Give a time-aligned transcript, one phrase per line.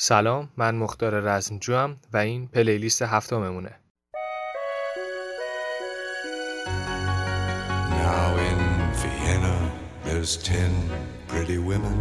[0.00, 3.80] سلام من مختار رزمجوام و این پلیلیست هفتممونه
[8.02, 8.60] Now in
[9.02, 9.58] Vienna
[10.04, 10.72] there's ten
[11.28, 11.98] pretty women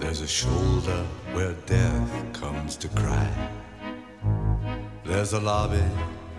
[0.00, 1.00] There's a shoulder
[1.34, 3.30] where death comes to cry
[5.04, 5.88] There's a lobby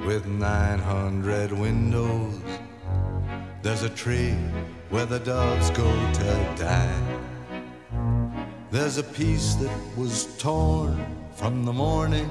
[0.07, 2.41] with 900 windows
[3.63, 4.37] There's a tree
[4.89, 5.89] where the doves go
[6.19, 6.29] to
[6.67, 7.36] die
[8.79, 11.03] There's a piece that was torn
[11.33, 12.29] from the morning,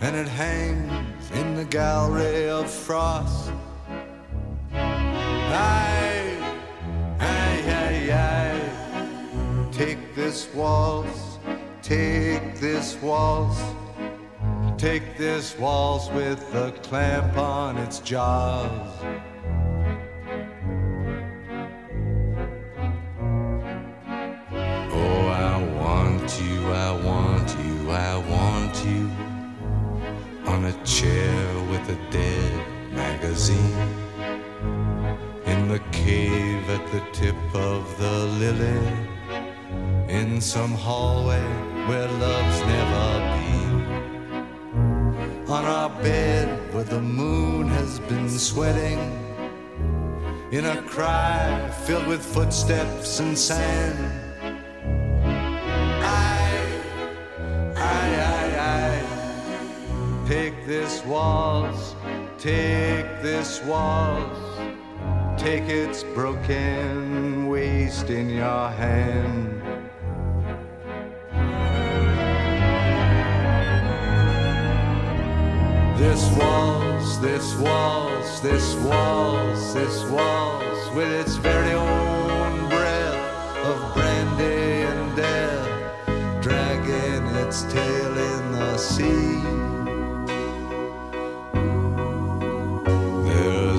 [0.00, 3.50] and it hangs in the gallery of frost.
[4.72, 6.38] Aye,
[7.18, 9.68] aye, aye, aye.
[9.72, 11.38] Take this waltz,
[11.82, 13.60] take this waltz,
[14.78, 18.92] take this waltz with a clamp on its jaws.
[26.24, 29.10] Want you, I want you, I want you.
[30.46, 33.88] On a chair with a dead magazine.
[35.44, 38.86] In the cave at the tip of the lily.
[40.08, 41.44] In some hallway
[41.88, 43.06] where love's never
[43.36, 43.74] been.
[45.46, 48.98] On our bed where the moon has been sweating.
[50.52, 54.23] In a cry filled with footsteps and sand
[57.96, 58.16] Aye,
[58.72, 59.24] aye.
[60.26, 61.94] Take this waltz,
[62.38, 64.40] take this waltz,
[65.36, 69.62] take its broken waist in your hand.
[75.98, 84.03] This waltz, this waltz, this waltz, this waltz, with its very own breath of brandy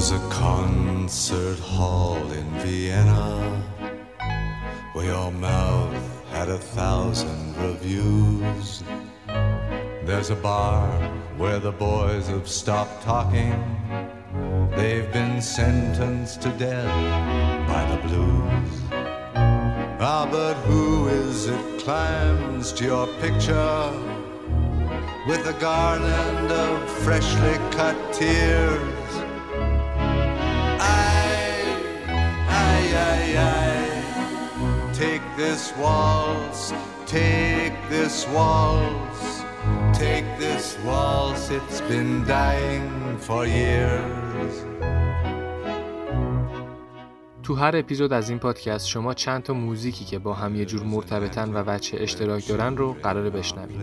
[0.08, 3.42] There's a concert hall in Vienna
[4.94, 8.84] where your mouth had a thousand reviews.
[10.04, 10.88] There's a bar
[11.38, 13.56] where the boys have stopped talking.
[14.76, 18.82] They've been sentenced to death by the blues.
[20.00, 23.92] Ah, but who is it climbs to your picture
[25.28, 29.25] with a garland of freshly cut tears?
[35.38, 36.74] This waltz,
[37.06, 39.44] take this waltz,
[39.94, 41.50] take this waltz.
[41.50, 44.66] It's been dying for years.
[47.44, 50.84] تو هر اپیزود از این پادکست شما چند تا موزیکی که با هم یه جور
[50.84, 53.82] مرتبطن و بچه اشتراک دارن رو قراره بشنوید.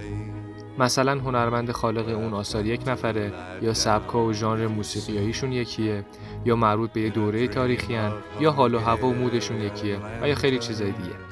[0.79, 3.33] مثلا هنرمند خالق اون آثار یک نفره
[3.63, 6.05] یا سبکا و ژانر موسیقیاییشون یکیه
[6.45, 10.29] یا مربوط به یه دوره تاریخی هن، یا حال و هوا و مودشون یکیه و
[10.29, 11.32] یا خیلی چیزای دیگه.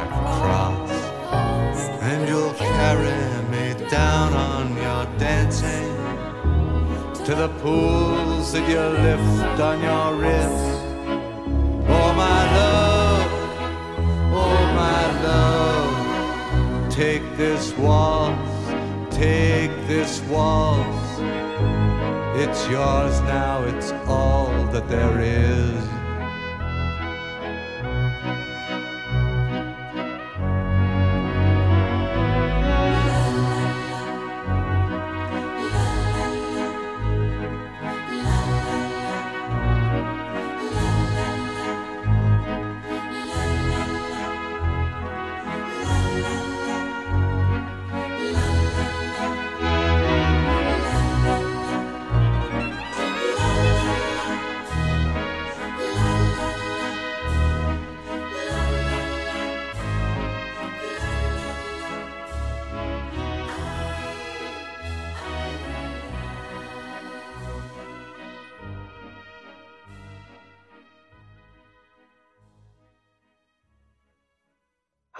[0.41, 0.91] cross.
[2.09, 3.21] And you'll carry
[3.53, 5.91] me down on your dancing
[7.25, 10.67] to the pools that you lift on your wrist.
[11.97, 13.31] Oh, my love,
[14.43, 21.09] oh, my love, take this waltz, take this waltz.
[22.43, 26.00] It's yours now, it's all that there is.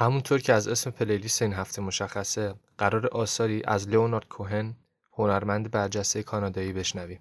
[0.01, 4.75] همونطور که از اسم پلیلیست این هفته مشخصه قرار آثاری از لئونارد کوهن
[5.13, 7.19] هنرمند برجسته کانادایی بشنویم.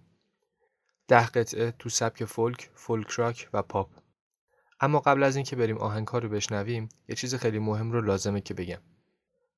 [1.08, 3.90] ده قطعه تو سبک فولک، فولک راک و پاپ.
[4.80, 8.54] اما قبل از اینکه بریم آهنگها رو بشنویم یه چیز خیلی مهم رو لازمه که
[8.54, 8.80] بگم.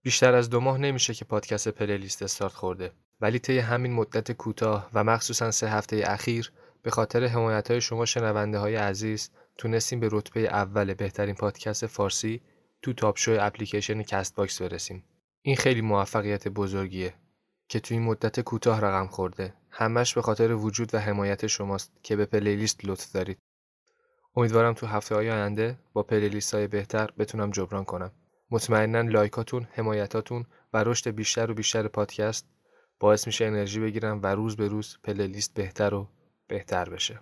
[0.02, 4.90] بیشتر از دو ماه نمیشه که پادکست پلیلیست استارت خورده ولی طی همین مدت کوتاه
[4.94, 6.52] و مخصوصا سه هفته اخیر
[6.82, 12.40] به خاطر حمایت های شما شنونده های عزیز تونستیم به رتبه اول بهترین پادکست فارسی
[12.82, 15.04] تو تاپ شو اپلیکیشن کست باکس برسیم.
[15.42, 17.14] این خیلی موفقیت بزرگیه
[17.68, 19.54] که تو این مدت کوتاه رقم خورده.
[19.70, 23.38] همش به خاطر وجود و حمایت شماست که به پلیلیست لطف دارید.
[24.36, 28.12] امیدوارم تو هفته های آینده با پلیلیست های بهتر بتونم جبران کنم.
[28.50, 32.46] مطمئنا لایکاتون، حمایتاتون و رشد بیشتر و بیشتر پادکست
[33.00, 36.08] باعث میشه انرژی بگیرم و روز به روز پلیلیست بهتر و
[36.48, 37.20] بهتر بشه.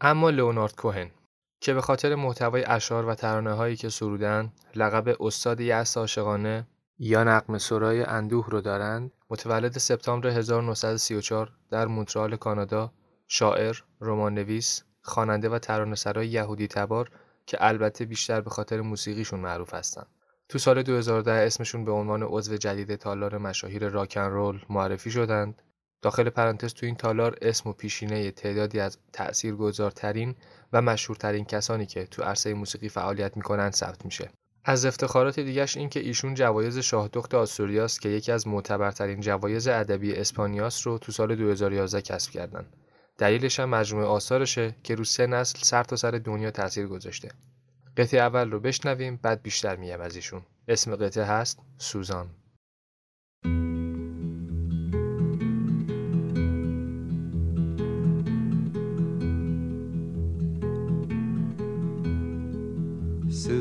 [0.00, 1.10] اما لئونارد کوهن
[1.60, 6.66] که به خاطر محتوای اشعار و ترانه هایی که سرودن لقب استاد یأس عاشقانه
[6.98, 12.92] یا نقم سرای اندوه رو دارند متولد سپتامبر 1934 در مونترال کانادا
[13.26, 17.10] شاعر، رمان‌نویس، خواننده و ترانه‌سرای یهودی تبار
[17.46, 20.06] که البته بیشتر به خاطر موسیقیشون معروف هستن.
[20.48, 25.62] تو سال 2010 اسمشون به عنوان عضو جدید تالار مشاهیر راکن رول معرفی شدند.
[26.02, 30.34] داخل پرانتز تو این تالار اسم و پیشینه تعدادی از تأثیرگذارترین
[30.72, 34.30] و مشهورترین کسانی که تو عرصه موسیقی فعالیت می‌کنن ثبت میشه.
[34.64, 40.14] از افتخارات دیگهش این که ایشون جوایز شاهدخت آستوریاس که یکی از معتبرترین جوایز ادبی
[40.14, 42.66] اسپانیاس رو تو سال 2011 کسب کردن.
[43.18, 47.28] دلیلش هم مجموعه آثارشه که رو سه نسل سر تا سر دنیا تاثیر گذاشته.
[47.96, 50.42] قطعه اول رو بشنویم بعد بیشتر میگم از ایشون.
[50.68, 52.30] اسم قطعه هست سوزان.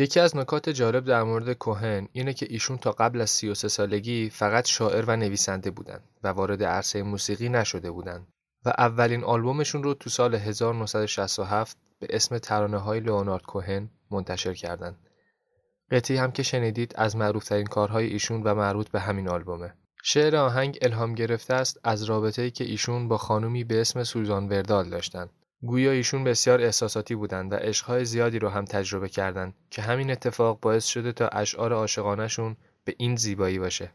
[0.00, 4.30] یکی از نکات جالب در مورد کوهن اینه که ایشون تا قبل از 33 سالگی
[4.30, 8.26] فقط شاعر و نویسنده بودن و وارد عرصه موسیقی نشده بودن
[8.64, 14.96] و اولین آلبومشون رو تو سال 1967 به اسم ترانه های لئونارد کوهن منتشر کردند.
[15.90, 19.74] قطعی هم که شنیدید از معروفترین کارهای ایشون و مربوط به همین آلبومه.
[20.02, 24.90] شعر آهنگ الهام گرفته است از رابطه‌ای که ایشون با خانومی به اسم سوزان وردال
[24.90, 25.28] داشتن.
[25.62, 30.60] گویا ایشون بسیار احساساتی بودند و عشقهای زیادی رو هم تجربه کردند که همین اتفاق
[30.60, 33.92] باعث شده تا اشعار عاشقانهشون به این زیبایی باشه.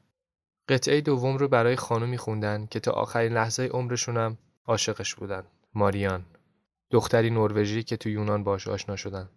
[0.69, 5.43] قطعه دوم رو برای خانومی خوندن که تا آخرین لحظه عمرشون هم عاشقش بودن.
[5.74, 6.25] ماریان.
[6.91, 9.29] دختری نروژی که تو یونان باش آشنا شدن.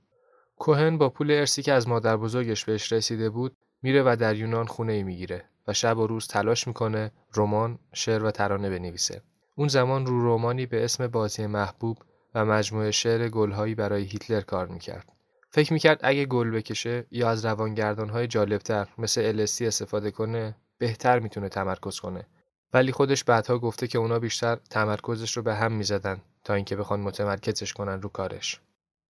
[0.56, 4.66] کوهن با پول ارسی که از مادر بزرگش بهش رسیده بود میره و در یونان
[4.66, 9.23] خونه ای می‌گیره و شب و روز تلاش می‌کنه رمان، شعر و ترانه بنویسه.
[9.56, 11.99] اون زمان رو رومانی به اسم بازی محبوب
[12.35, 15.12] و مجموعه شعر گلهایی برای هیتلر کار می‌کرد.
[15.50, 21.49] فکر می‌کرد اگه گل بکشه یا از روانگردانهای جالبتر مثل الستی استفاده کنه بهتر می‌تونه
[21.49, 22.26] تمرکز کنه.
[22.75, 27.00] ولی خودش بعدها گفته که اونا بیشتر تمرکزش رو به هم می‌زدن تا اینکه بخوان
[27.00, 28.61] متمرکزش کنن رو کارش.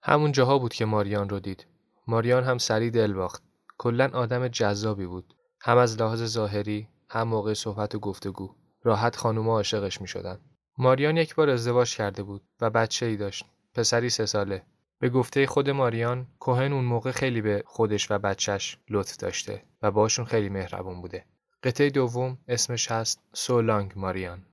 [0.03, 1.67] همون جاها بود که ماریان رو دید.
[2.07, 3.43] ماریان هم سری دل باخت.
[3.79, 5.35] کلا آدم جذابی بود.
[5.61, 8.55] هم از لحاظ ظاهری، هم موقع صحبت و گفتگو.
[8.85, 10.39] راحت خانوما عاشقش می‌شدن.
[10.81, 13.45] ماریان یک بار ازدواج کرده بود و بچه ای داشت.
[13.75, 14.63] پسری سه ساله.
[14.99, 19.91] به گفته خود ماریان، کوهن اون موقع خیلی به خودش و بچهش لطف داشته و
[19.91, 21.25] باشون خیلی مهربون بوده.
[21.63, 24.45] قطعه دوم اسمش هست Long ماریان.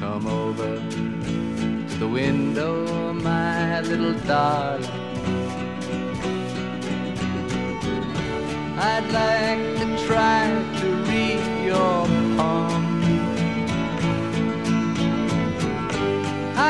[0.00, 0.72] Come over
[1.90, 2.72] to the window,
[3.12, 5.10] my little darling.
[8.88, 10.79] I'd like to try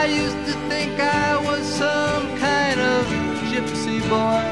[0.03, 3.05] I used to think I was some kind of
[3.51, 4.45] gypsy boy.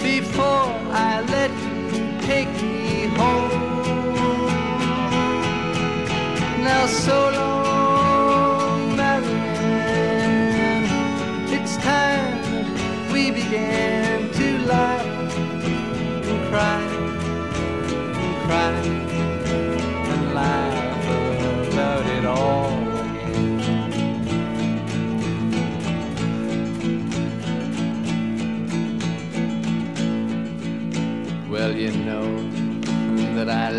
[0.00, 0.68] Before
[1.08, 1.50] I let
[1.92, 4.46] you take me home.
[6.62, 10.86] Now so long, Marianne.
[11.56, 13.95] It's time that we began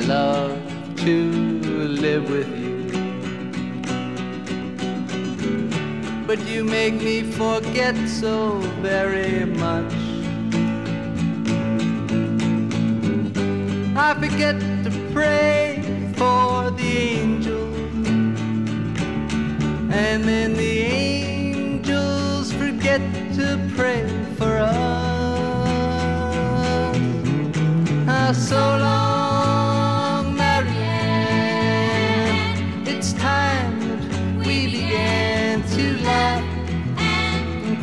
[0.08, 0.58] love
[0.96, 1.32] to
[2.06, 2.78] live with you.
[6.26, 9.94] But you make me forget so very much.
[13.98, 15.82] I forget to pray
[16.16, 18.08] for the angels,
[19.92, 23.02] and then the angels forget
[23.36, 24.78] to pray for us.
[28.08, 29.07] Ah, so long,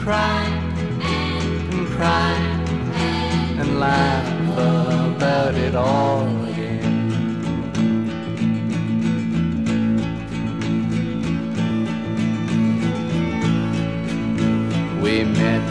[0.04, 0.44] cry
[1.00, 2.34] and cry
[3.58, 4.28] and laugh
[5.16, 7.00] about it all again.
[15.00, 15.63] We met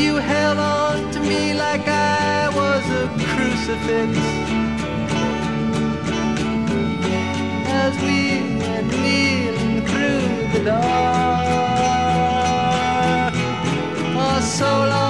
[0.00, 4.18] You held on to me like I was a crucifix.
[7.82, 8.20] As we
[8.60, 10.94] were kneeling through the dark,
[14.24, 15.09] oh, so long,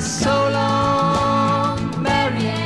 [0.00, 2.58] So long, Marianne.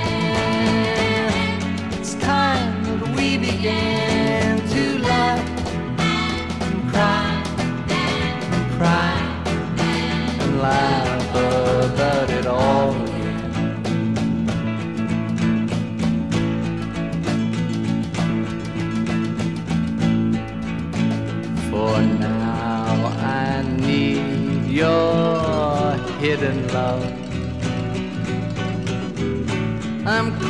[1.93, 5.41] It's time that we began to laugh
[5.99, 7.43] and cry
[7.89, 9.17] and cry
[10.41, 13.41] and laugh about it all again.
[21.71, 27.12] For now I need your hidden love.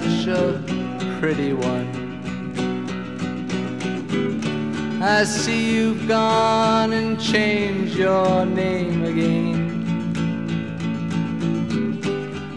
[0.00, 0.62] such a
[1.20, 1.88] pretty one.
[5.02, 9.70] I see you've gone and changed your name again.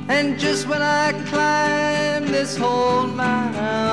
[0.09, 3.83] And just when I climb this whole mountainside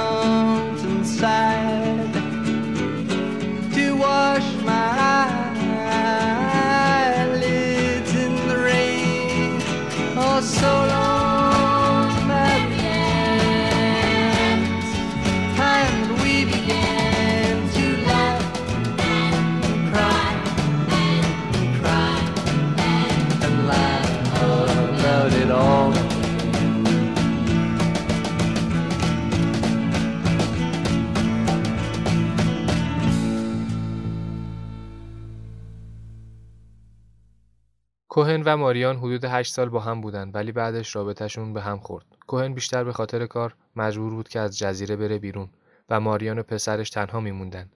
[38.12, 42.06] کوهن و ماریان حدود 8 سال با هم بودن ولی بعدش رابطهشون به هم خورد.
[42.26, 45.50] کوهن بیشتر به خاطر کار مجبور بود که از جزیره بره بیرون
[45.88, 47.70] و ماریان و پسرش تنها میموندن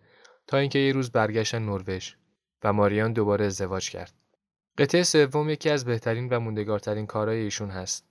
[0.47, 2.15] تا اینکه یه روز برگشتن نروژ
[2.65, 4.13] و ماریان دوباره ازدواج کرد.
[4.79, 8.05] قطعه سوم یکی از بهترین و موندگارترین کارهای ایشون هست.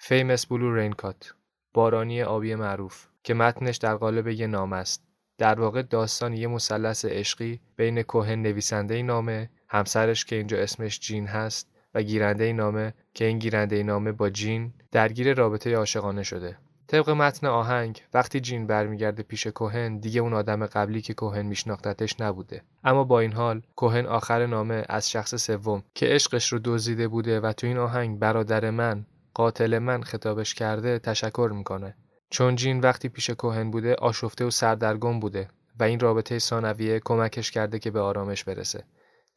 [0.00, 1.32] Famous Blue Raincoat
[1.74, 5.04] بارانی آبی معروف که متنش در قالب یه نامه است.
[5.38, 11.26] در واقع داستان یه مثلث عشقی بین کوهن نویسنده نامه، همسرش که اینجا اسمش جین
[11.26, 16.56] هست و گیرنده نامه که این گیرنده نامه با جین درگیر رابطه عاشقانه شده.
[16.86, 22.20] طبق متن آهنگ وقتی جین برمیگرده پیش کوهن دیگه اون آدم قبلی که کوهن میشناختتش
[22.20, 22.62] نبوده.
[22.84, 27.40] اما با این حال کوهن آخر نامه از شخص سوم که عشقش رو دزدیده بوده
[27.40, 31.96] و تو این آهنگ برادر من قاتل من خطابش کرده تشکر می‌کنه.
[32.30, 35.48] چون جین وقتی پیش کوهن بوده آشفته و سردرگم بوده
[35.80, 38.84] و این رابطه ثانویه کمکش کرده که به آرامش برسه.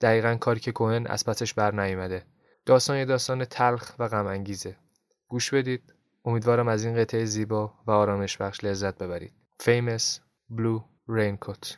[0.01, 2.23] دقیقا کاری که کوهن از پسش بر نیومده
[2.65, 4.75] داستان یه داستان تلخ و غم انگیزه
[5.27, 5.93] گوش بدید.
[6.25, 9.33] امیدوارم از این قطعه زیبا و آرامش بخش لذت ببرید.
[9.63, 10.19] Famous
[10.55, 11.77] Blue Raincoat.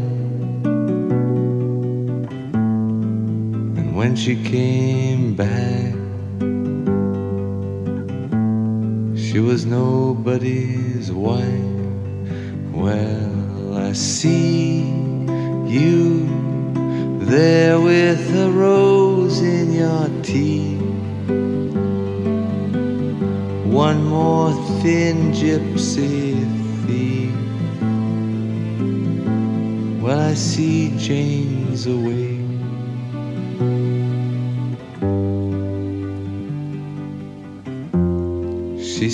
[4.01, 5.93] When she came back,
[9.15, 11.83] she was nobody's wife.
[12.73, 14.79] Well, I see
[15.67, 16.25] you
[17.19, 20.81] there with a rose in your teeth.
[23.67, 26.41] One more thin gypsy
[26.87, 27.35] thief.
[30.01, 32.30] Well, I see Jane's away.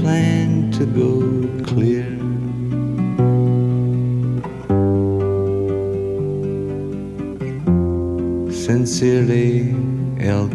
[0.00, 1.12] Planned to go
[1.64, 2.08] clear.
[8.50, 9.74] Sincerely,
[10.18, 10.48] El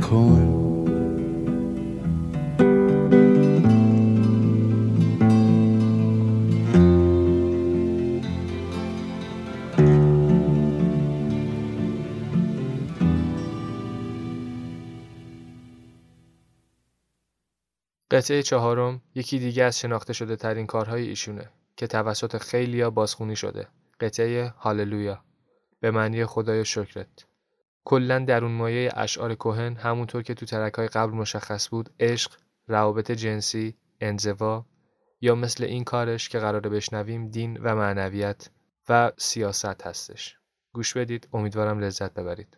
[18.25, 23.67] قطعه چهارم یکی دیگه از شناخته شده ترین کارهای ایشونه که توسط خیلیا بازخونی شده.
[23.99, 25.23] قطعه هاللویا
[25.79, 27.25] به معنی خدای شکرت.
[27.83, 32.31] کلا در اون مایه اشعار کوهن همونطور که تو ترک های قبل مشخص بود عشق،
[32.67, 34.65] روابط جنسی، انزوا
[35.21, 38.49] یا مثل این کارش که قراره بشنویم دین و معنویت
[38.89, 40.37] و سیاست هستش.
[40.73, 42.57] گوش بدید امیدوارم لذت ببرید.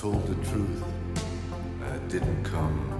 [0.00, 0.82] told the truth.
[1.82, 2.99] I didn't come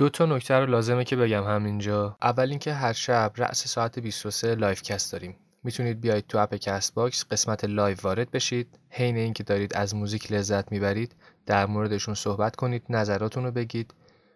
[0.00, 2.16] دو تا نکته رو لازمه که بگم همینجا.
[2.22, 5.36] اول اینکه هر شب رأس ساعت 23 لایف کست داریم.
[5.62, 8.78] می‌تونید بیاید تو اپ کست باکس قسمت لایو وارد بشید.
[8.90, 11.14] حین اینکه دارید از موزیک لذت می‌برید
[11.46, 13.94] در موردشون صحبت کنید نظراتون رو بگید.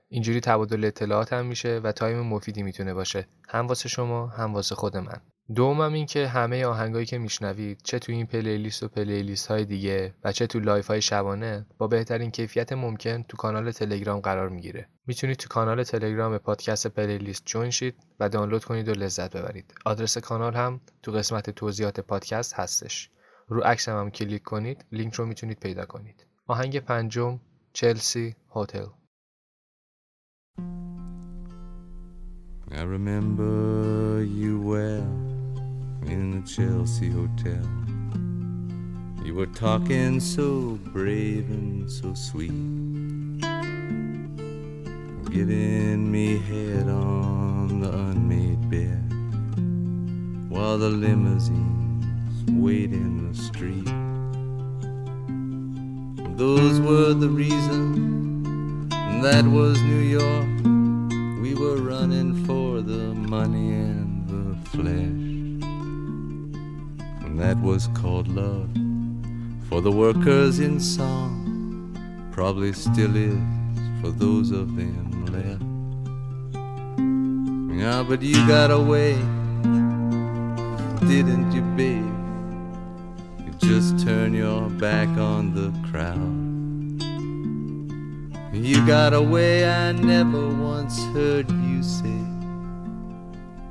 [0.08, 3.26] اینجوری تبادل اطلاعات هم میشه و تایم مفیدی می‌تونه باشه.
[3.48, 5.20] هم واسه شما هم واسه خود من.
[5.52, 10.14] دومم این که همه آهنگایی که میشنوید چه تو این پلیلیست و پلیلیست های دیگه
[10.24, 14.88] و چه تو لایف های شبانه با بهترین کیفیت ممکن تو کانال تلگرام قرار می‌گیره.
[15.06, 19.74] می‌تونید تو کانال تلگرام پادکست پلیلیست جوین شید و دانلود کنید و لذت ببرید.
[19.84, 23.10] آدرس کانال هم تو قسمت توضیحات پادکست هستش.
[23.48, 26.26] رو عکس هم, هم کلیک کنید لینک رو می‌تونید پیدا کنید.
[26.46, 27.40] آهنگ پنجم
[27.72, 28.86] چلسی هتل.
[32.70, 35.23] I remember you well.
[36.06, 37.64] In the Chelsea Hotel.
[39.24, 42.50] You were talking so brave and so sweet,
[45.30, 49.02] giving me head on the unmade bed
[50.50, 52.04] while the limousines
[52.50, 53.84] wait in the street.
[56.36, 58.90] Those were the reasons,
[59.22, 60.54] that was New York
[61.44, 65.23] we were running for the money and the flesh.
[67.34, 68.70] And that was called love
[69.68, 71.98] for the workers in song.
[72.30, 73.36] Probably still is
[74.00, 75.64] for those of them left.
[77.76, 79.14] Yeah, but you got away,
[81.08, 82.06] didn't you, babe?
[83.44, 86.20] You just turn your back on the crowd.
[88.54, 92.20] You got away, I never once heard you say.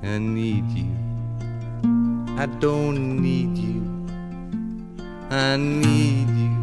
[0.04, 1.03] I need you.
[2.36, 3.84] I don't need you.
[5.30, 6.54] I need you.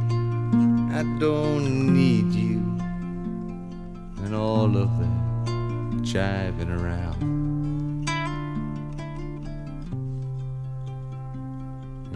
[0.92, 2.58] I don't need you.
[4.24, 5.20] And all of that
[6.02, 8.10] jiving around.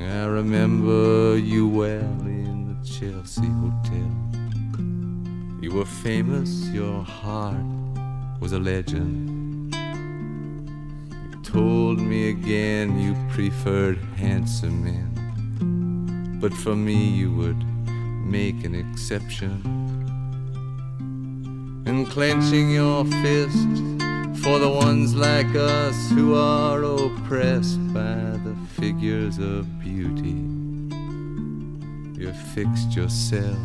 [0.01, 4.11] I remember you well in the Chelsea Hotel.
[5.63, 7.65] You were famous, your heart
[8.41, 9.34] was a legend.
[11.45, 17.63] Told me again you preferred handsome men, but for me you would
[18.27, 19.63] make an exception.
[21.87, 23.77] And clenching your fist
[24.43, 30.41] for the ones like us who are oppressed by the figures of beauty,
[32.21, 33.59] you fixed yourself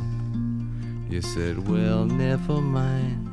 [1.10, 3.28] you said, Well, never mind.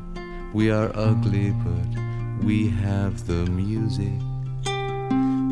[0.55, 4.19] We are ugly, but we have the music.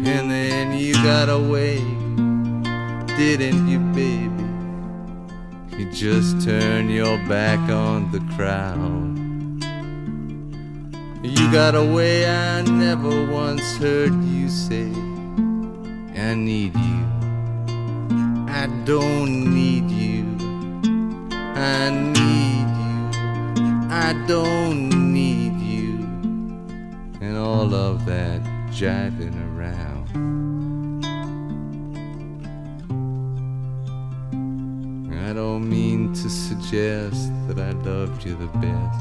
[0.07, 1.79] And then you got away,
[3.17, 4.45] didn't you, baby?
[5.79, 9.15] You just turned your back on the crowd.
[11.25, 14.93] You got away, I never once heard you say,
[16.21, 17.05] I need you.
[18.47, 20.25] I don't need you.
[21.33, 23.89] I need you.
[23.91, 25.99] I don't need you.
[27.23, 29.44] And all of that jiving
[35.65, 39.01] mean to suggest that I loved you the best.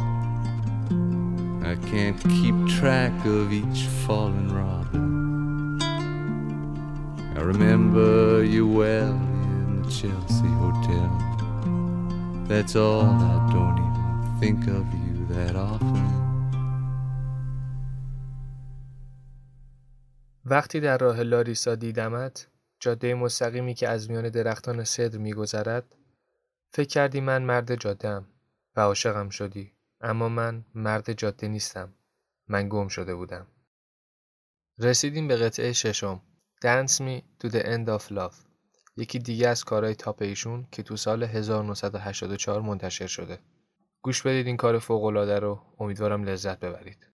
[1.71, 5.81] I can't keep track of each fallen robin.
[7.37, 9.15] I remember you well
[9.47, 11.09] in the Chelsea Hotel.
[12.47, 16.23] That's all, I don't even think of you that often.
[20.45, 22.47] وقتی در راه لاریسا دیدمت
[22.79, 25.95] جاده مستقیمی که از میان درختان صدر میگذرد
[26.75, 28.27] فکر کردی من مرد جادهام
[28.75, 31.93] و عاشقم شدی اما من مرد جاده نیستم.
[32.47, 33.47] من گم شده بودم.
[34.79, 36.21] رسیدیم به قطعه ششم.
[36.65, 38.35] Dance Me to the End of Love.
[38.97, 43.39] یکی دیگه از کارهای تاپ ایشون که تو سال 1984 منتشر شده.
[44.01, 45.61] گوش بدید این کار فوق‌العاده رو.
[45.79, 47.12] امیدوارم لذت ببرید.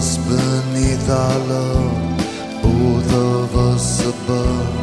[0.00, 1.92] Us beneath our love,
[2.62, 4.74] both of us above.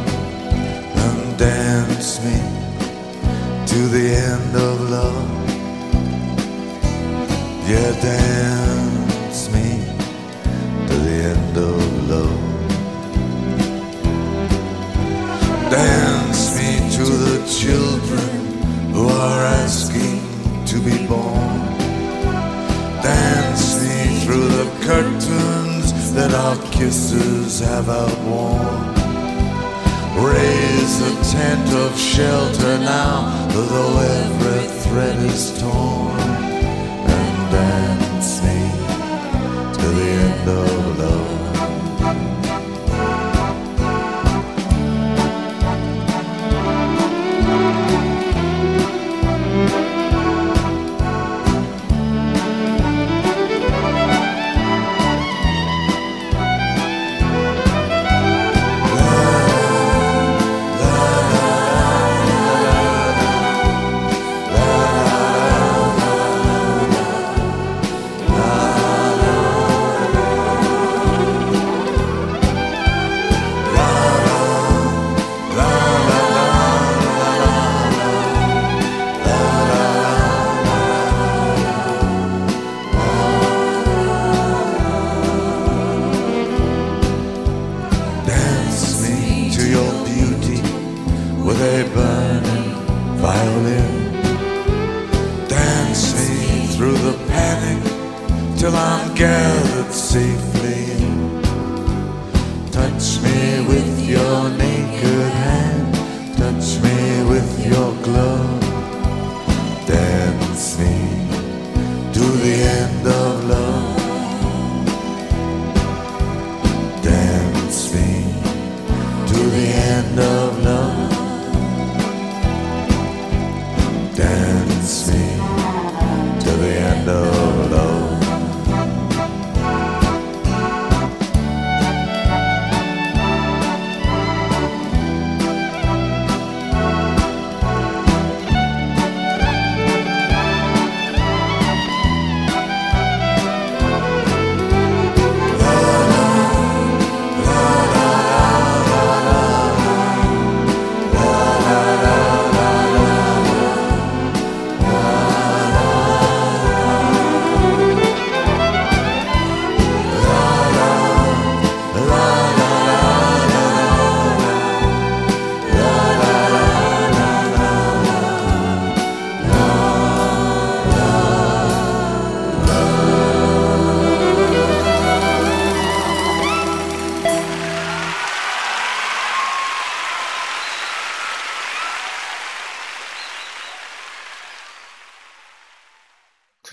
[1.04, 2.38] And dance me
[3.70, 5.30] to the end of love.
[7.70, 9.68] Yeah, dance me
[10.88, 11.80] to the end of
[12.14, 12.44] love.
[15.78, 18.30] Dance me to the children
[18.94, 20.07] who are asking
[26.28, 28.94] that our kisses have outworn.
[30.22, 36.27] Raise a tent of shelter now, though every thread is torn.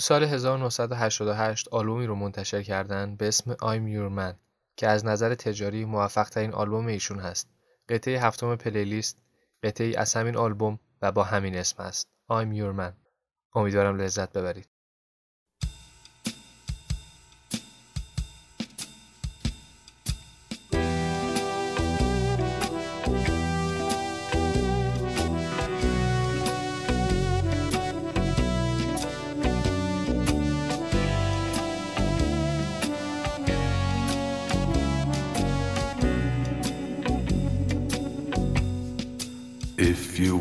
[0.08, 4.36] سال 1988 آلبومی رو منتشر کردن به اسم I'm Your Man
[4.78, 7.50] که از نظر تجاری موفق ترین آلبوم ایشون هست.
[7.90, 9.22] قطعه هفتم پلیلیست
[9.64, 12.08] قطعه از همین آلبوم و با همین اسم است.
[12.32, 12.94] I'm Your Man.
[13.56, 14.75] امیدوارم لذت ببرید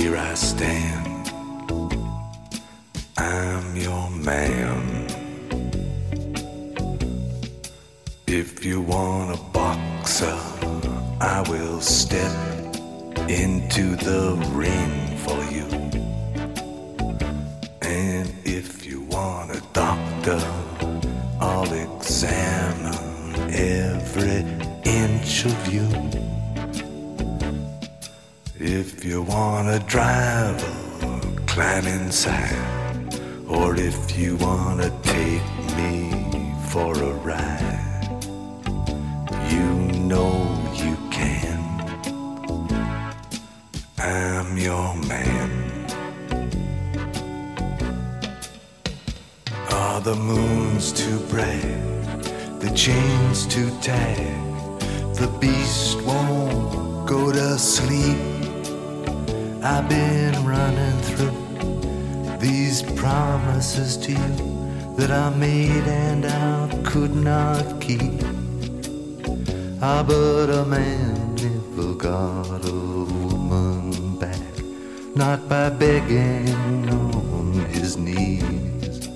[0.00, 1.30] here I stand.
[3.18, 5.06] I'm your man.
[8.26, 10.38] If you want a boxer,
[11.20, 12.34] I will step
[13.28, 14.22] into the
[14.62, 15.68] ring for you.
[17.82, 20.59] And if you want a doctor,
[28.80, 30.74] If you want a driver,
[31.46, 33.12] climb inside.
[33.46, 35.44] Or if you want to take
[35.76, 38.24] me for a ride,
[39.52, 39.68] you
[40.08, 40.32] know
[40.72, 41.60] you can.
[43.98, 45.50] I'm your man.
[49.70, 51.76] Are the moons too bright?
[52.60, 54.38] The chains too tight?
[55.20, 58.29] The beast won't go to sleep.
[59.62, 67.78] I've been running through these promises to you that I made and I could not
[67.78, 68.22] keep.
[69.82, 74.40] Ah, but a man never got a woman back,
[75.14, 79.08] not by begging on his knees.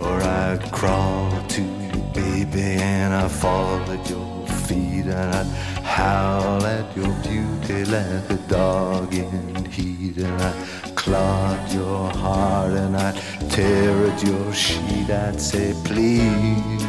[0.00, 5.71] Or I'd crawl to you, baby, and I'd fall at your feet, and I'd
[6.02, 12.96] howl at your beauty like a dog in heat, and I'd clog your heart, and
[12.96, 13.16] I'd
[13.50, 15.10] tear at your sheet.
[15.10, 16.84] I'd say, please,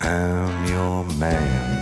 [0.00, 1.75] I'm your man.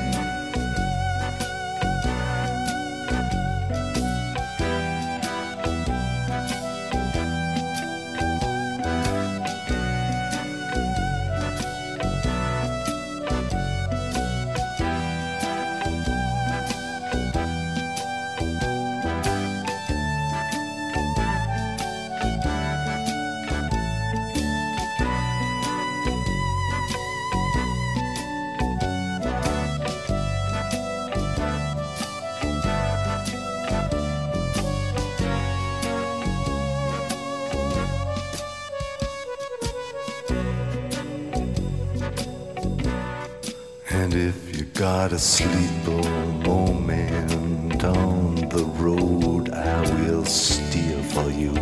[44.84, 46.02] Got a sleeper
[46.46, 51.54] moment on the road, I will steer for you.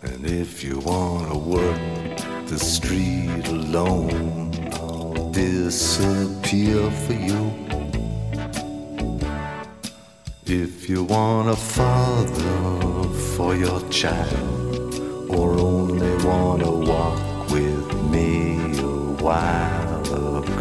[0.00, 2.16] And if you wanna work
[2.46, 7.42] the street alone, I'll disappear for you.
[10.46, 13.04] If you want a father
[13.34, 14.94] for your child,
[15.28, 15.48] or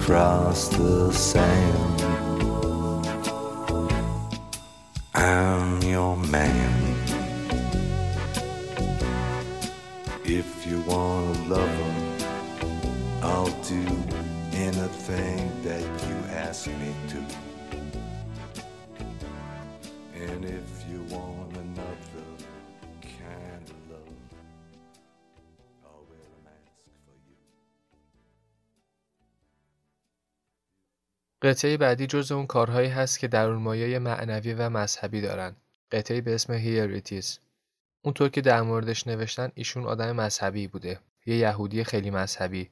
[0.09, 2.01] across the sand,
[5.13, 6.95] I'm your man.
[10.25, 12.17] If you wanna love him,
[13.21, 13.85] I'll do
[14.53, 17.23] anything that you ask me to.
[20.15, 21.68] And if you want another
[31.41, 35.55] قطعه بعدی جز اون کارهایی هست که درونمایه معنوی و مذهبی دارن.
[35.91, 36.59] قطعه به اسم
[36.99, 37.37] Is.
[38.01, 40.99] اونطور که در موردش نوشتن ایشون آدم مذهبی بوده.
[41.25, 42.69] یه یهودی خیلی مذهبی.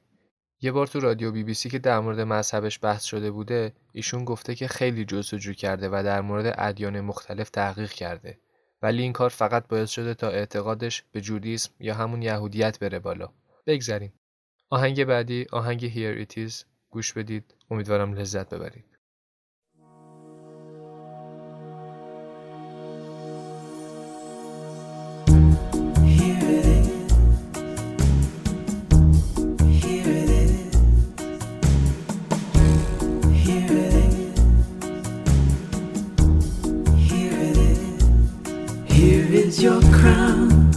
[0.60, 4.24] یه بار تو رادیو بی بی سی که در مورد مذهبش بحث شده بوده، ایشون
[4.24, 8.38] گفته که خیلی جستجو کرده و در مورد ادیان مختلف تحقیق کرده.
[8.82, 13.28] ولی این کار فقط باعث شده تا اعتقادش به جودیسم یا همون یهودیت بره بالا.
[13.66, 14.12] بگذریم.
[14.70, 18.98] آهنگ بعدی آهنگ Here It Is گوش بدید امیدوارم لذت ببرید
[39.60, 40.70] your crown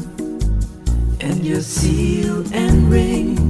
[1.19, 3.40] and your seal and ring.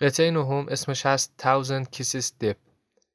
[0.00, 2.56] قطعه نهم اسمش هست Thousand Kisses Deep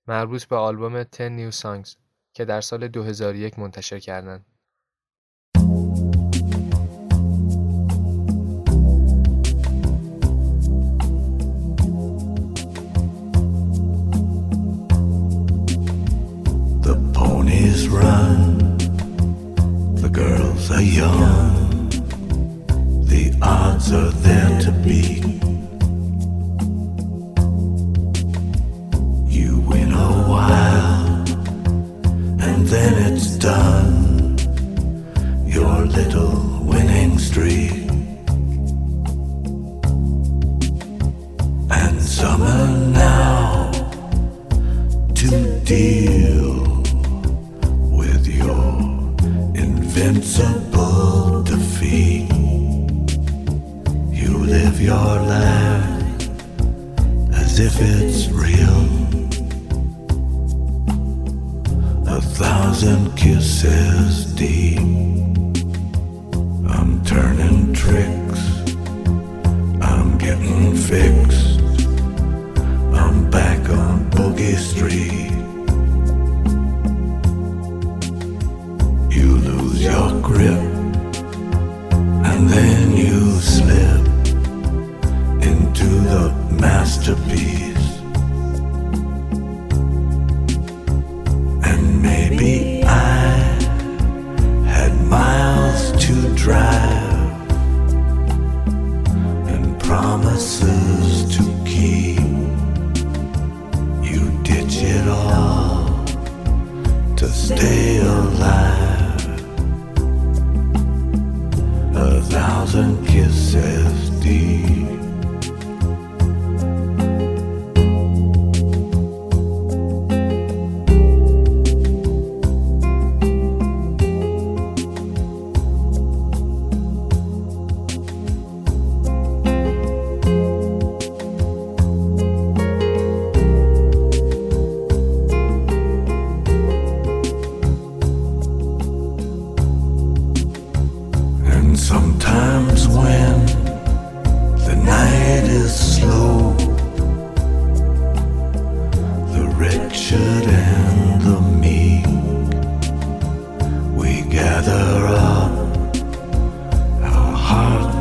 [0.08, 1.96] مربوط به آلبوم 10 New Songs
[2.34, 4.46] که در سال 2001 منتشر کردند.
[16.82, 18.78] The ponies run,
[20.04, 21.90] the girls are young,
[23.12, 25.33] the odds are there to be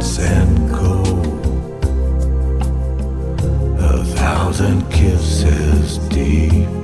[0.03, 1.47] hearts and cold.
[3.79, 6.82] A thousand kisses deep.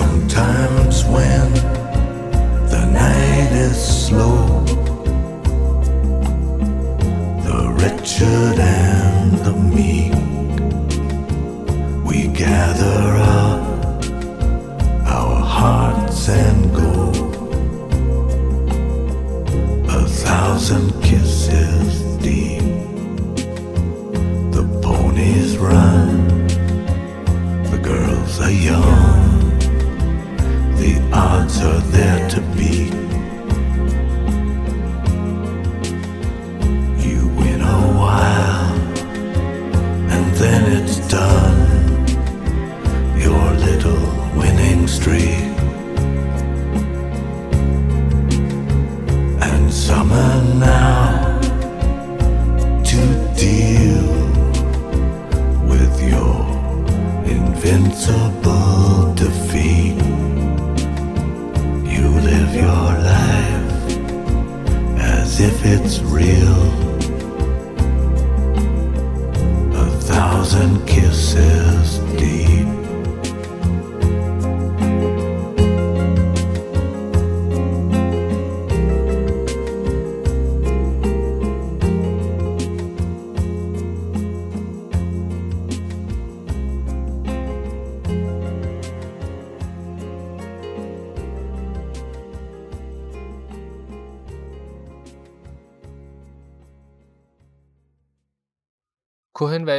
[0.00, 1.52] Sometimes when
[2.72, 3.76] the night is
[4.06, 4.64] slow,
[7.44, 10.14] the wretched and the meek,
[12.08, 13.02] we gather
[13.42, 13.62] up
[15.04, 17.12] our hearts and go.
[19.98, 22.62] A thousand kisses deep,
[24.56, 26.46] the ponies run,
[27.70, 28.79] the girls are young.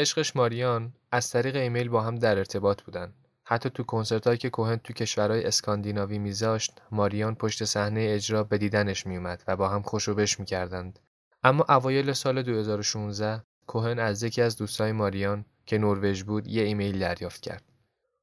[0.01, 3.13] عشقش ماریان از طریق ایمیل با هم در ارتباط بودن.
[3.43, 9.07] حتی تو کنسرت که کوهن تو کشورهای اسکاندیناوی میذاشت ماریان پشت صحنه اجرا به دیدنش
[9.07, 10.99] میومد و با هم خوشوبش می‌کردند.
[11.43, 16.99] اما اوایل سال 2016 کوهن از یکی از دوستای ماریان که نروژ بود یه ایمیل
[16.99, 17.63] دریافت کرد.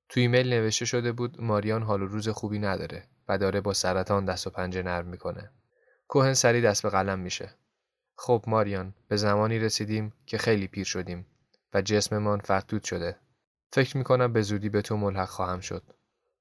[0.09, 4.24] تو ایمیل نوشته شده بود ماریان حال و روز خوبی نداره و داره با سرطان
[4.24, 5.51] دست و پنجه نرم می‌کنه.
[6.09, 7.55] کوهن سری دست به قلم میشه.
[8.16, 11.26] خب ماریان به زمانی رسیدیم که خیلی پیر شدیم
[11.75, 13.16] و جسممان فرتود شده.
[13.73, 15.83] فکر می‌کنم به زودی به تو ملحق خواهم شد.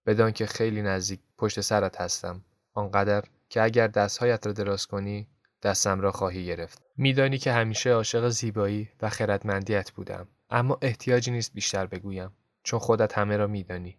[0.05, 2.43] بدان که خیلی نزدیک پشت سرت هستم.
[2.73, 5.27] آنقدر که اگر دستهایت را دراز کنی
[5.61, 6.81] دستم را خواهی گرفت.
[6.97, 10.27] میدانی که همیشه عاشق زیبایی و خردمندیت بودم.
[10.49, 12.31] اما احتیاجی نیست بیشتر بگویم.
[12.63, 13.97] چون خودت همه را میدانی.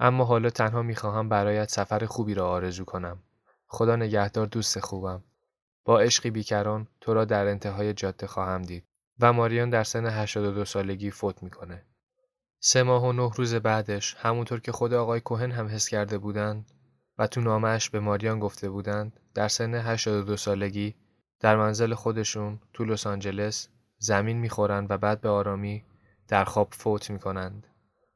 [0.00, 3.22] اما حالا تنها می‌خواهم برایت سفر خوبی را آرزو کنم.
[3.66, 5.24] خدا نگهدار دوست خوبم.
[5.84, 8.84] با عشقی بیکران تو را در انتهای جاده خواهم دید
[9.20, 11.84] و ماریان در سن 82 سالگی فوت می‌کنه.
[12.60, 16.72] سه ماه و نه روز بعدش همونطور که خود آقای کوهن هم حس کرده بودند
[17.18, 20.94] و تو نامش به ماریان گفته بودند در سن 82 سالگی
[21.40, 25.84] در منزل خودشون تو لس آنجلس زمین می‌خورند و بعد به آرامی
[26.28, 27.66] در خواب فوت می‌کنند.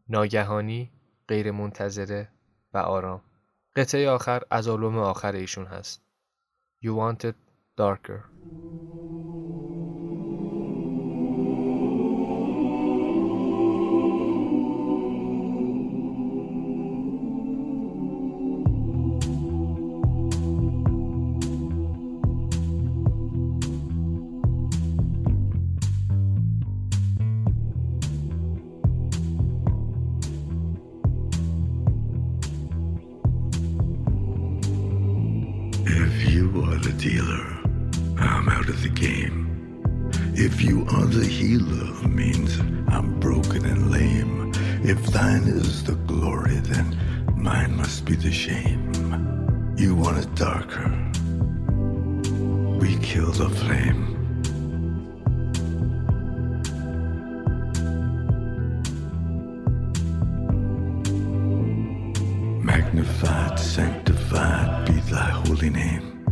[0.08, 0.92] ناگهانی،
[1.28, 2.28] غیر منتظره
[2.74, 3.22] و آرام.
[3.76, 6.02] قطعه آخر از علوم آخر ایشون هست.
[6.84, 7.34] You wanted
[7.80, 8.20] darker.
[41.54, 44.52] Are the healer, means I'm broken and lame.
[44.82, 46.96] If thine is the glory, then
[47.36, 48.92] mine must be the shame.
[49.76, 50.88] You want it darker.
[52.80, 54.14] We kill the flame.
[62.62, 66.24] Magnified, sanctified be thy holy name.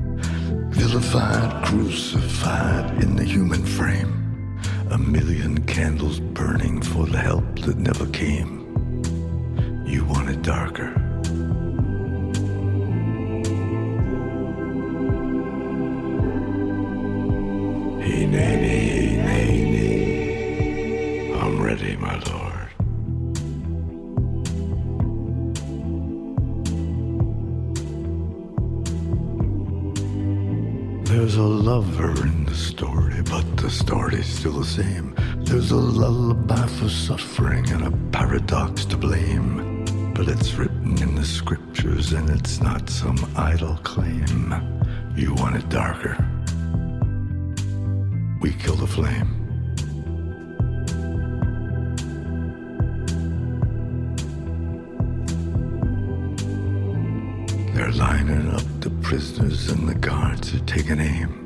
[0.70, 4.15] Vilified, crucified in the human frame.
[4.88, 8.62] A million candles burning for the help that never came.
[9.84, 10.90] You want it darker.
[18.00, 21.32] Hey, nay, nay, nay, nay.
[21.32, 22.45] I'm ready, my lord.
[31.66, 35.12] Lover in the story, but the story's still the same.
[35.38, 39.84] There's a lullaby for suffering and a paradox to blame.
[40.14, 44.54] But it's written in the scriptures and it's not some idle claim.
[45.16, 46.16] You want it darker.
[48.40, 49.32] We kill the flame.
[57.74, 61.45] They're lining up the prisoners and the guards are taking aim.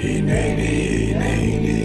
[0.00, 1.77] Hey, nay, nay, nay,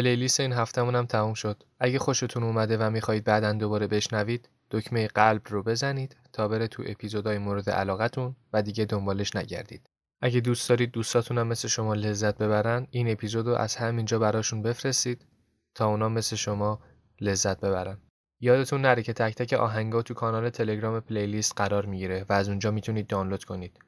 [0.00, 1.62] پلیلیست این هفتمون هم تموم شد.
[1.80, 6.82] اگه خوشتون اومده و می‌خواهید بعدا دوباره بشنوید دکمه قلب رو بزنید تا بره تو
[6.86, 9.86] اپیزودهای مورد علاقتون و دیگه دنبالش نگردید.
[10.20, 15.26] اگه دوست دارید دوستاتونم مثل شما لذت ببرن این اپیزود رو از همینجا براشون بفرستید
[15.74, 16.80] تا اونا مثل شما
[17.20, 17.98] لذت ببرن.
[18.40, 22.70] یادتون نره که تک تک آهنگا تو کانال تلگرام پلیلیست قرار می‌گیره و از اونجا
[22.70, 23.78] می‌تونید دانلود کنید.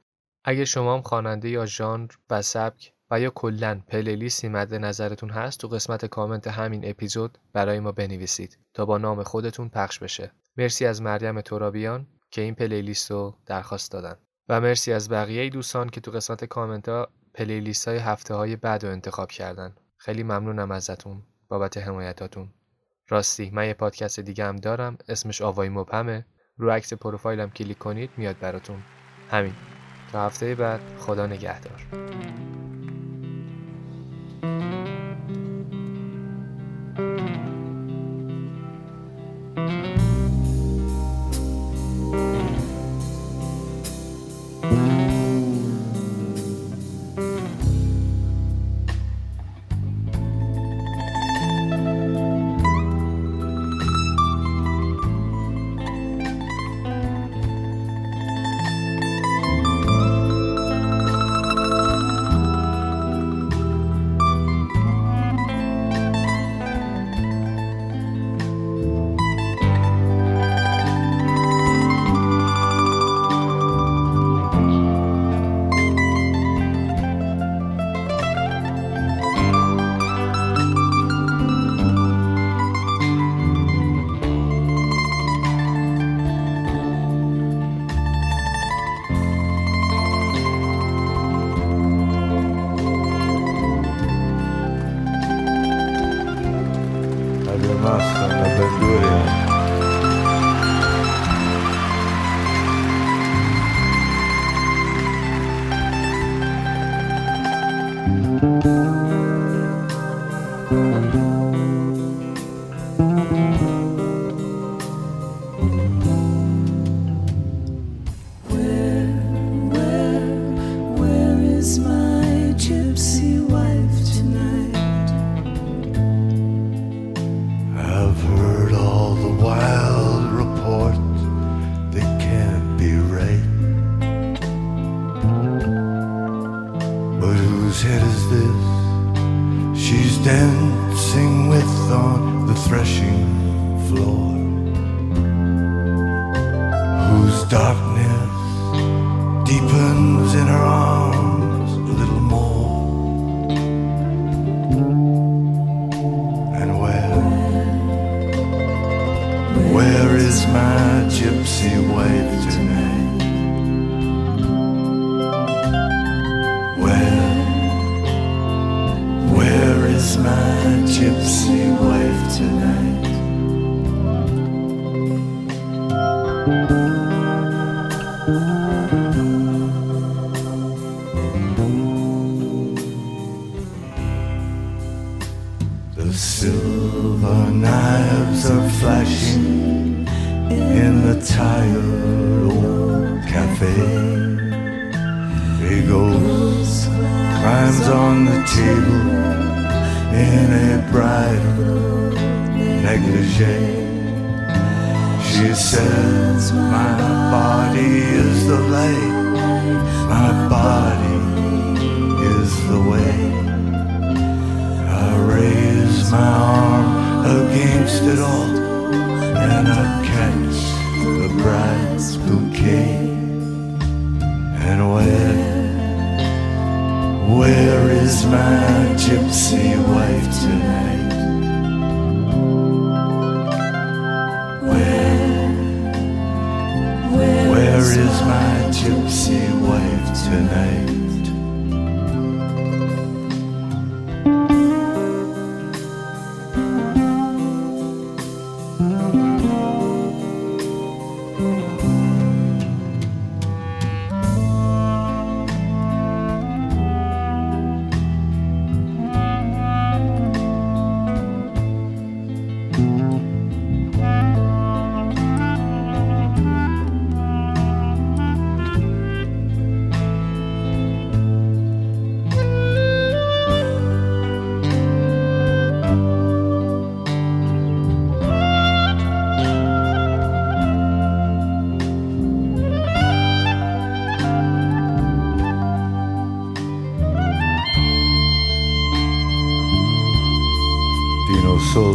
[0.45, 5.61] اگه شما هم خواننده یا ژانر و سبک و یا کلا پلیلیستی مد نظرتون هست
[5.61, 10.33] تو قسمت کامنت همین اپیزود برای ما بنویسید تا با نام خودتون پخش بشه.
[10.57, 14.15] مرسی از مریم ترابیان که این پلیلیست رو درخواست دادن.
[14.49, 18.85] و مرسی از بقیه دوستان که تو قسمت کامنت ها پلیلیست های هفته های بعد
[18.85, 19.77] رو انتخاب کردن.
[19.97, 22.49] خیلی ممنونم ازتون بابت حمایتاتون.
[23.09, 26.27] راستی من یه پادکست دیگه هم دارم اسمش آوای مبهمه.
[26.57, 28.83] رو عکس پروفایلم کلیک کنید میاد براتون.
[29.31, 29.55] همین.
[30.13, 31.87] تا هفته بعد خدا نگهدار.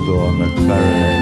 [0.07, 1.16] Dino Soldo